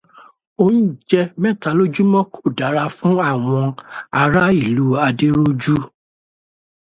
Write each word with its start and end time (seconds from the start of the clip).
Oúnjẹ 0.63 1.21
mẹ́ta 1.41 1.69
lójúmọ́ 1.77 2.23
kò 2.33 2.41
dára 2.57 2.83
fún 2.97 3.15
àwọn 3.31 3.67
ará 4.21 4.43
ìlú 4.63 4.85
Adérójú 5.05 5.75